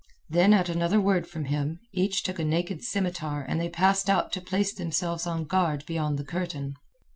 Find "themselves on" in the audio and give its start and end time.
4.73-5.45